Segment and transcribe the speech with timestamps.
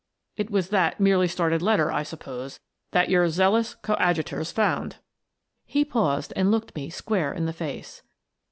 [0.35, 2.59] It was that merely started letter, I suppose,
[2.89, 4.95] that your zealous coadju tors found."
[5.63, 8.01] He paused and looked me square in the face.